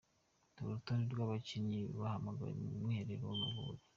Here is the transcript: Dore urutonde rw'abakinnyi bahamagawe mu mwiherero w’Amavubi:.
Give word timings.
Dore 0.53 0.65
urutonde 0.69 1.07
rw'abakinnyi 1.13 1.81
bahamagawe 1.99 2.53
mu 2.61 2.67
mwiherero 2.79 3.23
w’Amavubi:. 3.29 3.83